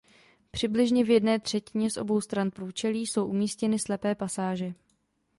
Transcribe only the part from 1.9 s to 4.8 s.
z obou stran průčelí jsou umístěny slepé pasáže.